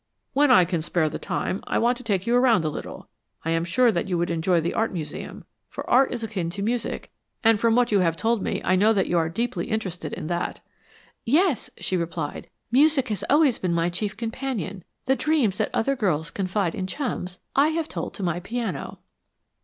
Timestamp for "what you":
7.75-7.99